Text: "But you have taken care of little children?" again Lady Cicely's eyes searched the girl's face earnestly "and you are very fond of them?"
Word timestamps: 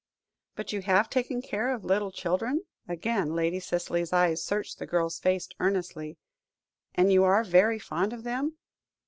"But 0.55 0.73
you 0.73 0.81
have 0.81 1.11
taken 1.11 1.43
care 1.43 1.71
of 1.71 1.85
little 1.85 2.11
children?" 2.11 2.63
again 2.87 3.35
Lady 3.35 3.59
Cicely's 3.59 4.11
eyes 4.11 4.43
searched 4.43 4.79
the 4.79 4.87
girl's 4.87 5.19
face 5.19 5.47
earnestly 5.59 6.17
"and 6.95 7.13
you 7.13 7.23
are 7.23 7.43
very 7.43 7.77
fond 7.77 8.11
of 8.11 8.23
them?" 8.23 8.57